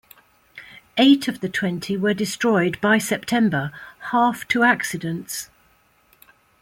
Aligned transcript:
Eight 0.97 1.27
of 1.27 1.41
the 1.41 1.47
twenty 1.47 1.95
were 1.95 2.15
destroyed 2.15 2.81
by 2.81 2.97
September, 2.97 3.71
half 4.09 4.47
to 4.47 4.63
accidents. 4.63 5.51